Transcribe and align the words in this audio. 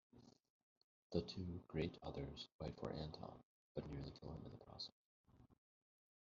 The 1.11 1.21
two 1.21 1.61
Great 1.67 1.99
Others 2.01 2.47
fight 2.57 2.75
for 2.79 2.91
Anton, 2.91 3.33
but 3.75 3.87
nearly 3.91 4.09
kill 4.09 4.31
him 4.31 4.41
in 4.45 4.51
the 4.51 4.65
process. 4.65 4.89